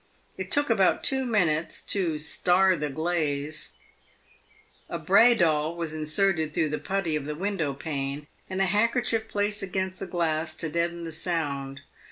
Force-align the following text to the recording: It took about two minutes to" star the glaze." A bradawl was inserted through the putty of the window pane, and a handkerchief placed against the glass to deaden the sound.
It 0.35 0.49
took 0.49 0.71
about 0.71 1.03
two 1.03 1.27
minutes 1.27 1.83
to" 1.83 2.17
star 2.17 2.75
the 2.75 2.89
glaze." 2.89 3.73
A 4.89 4.97
bradawl 4.97 5.75
was 5.75 5.93
inserted 5.93 6.55
through 6.55 6.69
the 6.69 6.79
putty 6.79 7.15
of 7.15 7.27
the 7.27 7.35
window 7.35 7.75
pane, 7.75 8.25
and 8.49 8.59
a 8.61 8.65
handkerchief 8.65 9.27
placed 9.27 9.61
against 9.61 9.99
the 9.99 10.07
glass 10.07 10.55
to 10.55 10.69
deaden 10.71 11.03
the 11.03 11.11
sound. 11.11 11.81